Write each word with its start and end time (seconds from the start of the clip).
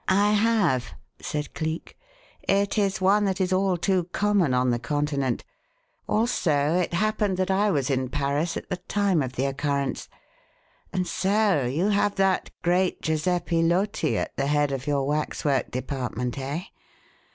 "I 0.07 0.31
have," 0.31 0.95
said 1.19 1.53
Cleek. 1.53 1.95
"It 2.41 2.75
is 2.75 3.01
one 3.01 3.25
that 3.25 3.39
is 3.39 3.53
all 3.53 3.77
too 3.77 4.05
common 4.05 4.51
on 4.51 4.71
the 4.71 4.79
Continent. 4.79 5.43
Also, 6.09 6.77
it 6.77 6.95
happened 6.95 7.37
that 7.37 7.51
I 7.51 7.69
was 7.69 7.91
in 7.91 8.09
Paris 8.09 8.57
at 8.57 8.67
the 8.71 8.77
time 8.77 9.21
of 9.21 9.33
the 9.33 9.45
occurrence. 9.45 10.09
And 10.91 11.05
so 11.07 11.67
you 11.71 11.89
have 11.89 12.15
that 12.15 12.49
great 12.63 13.03
Giuseppe 13.03 13.61
Loti 13.61 14.17
at 14.17 14.35
the 14.37 14.47
head 14.47 14.71
of 14.71 14.87
your 14.87 15.05
waxwork 15.05 15.69
department, 15.69 16.35
eh? 16.39 16.61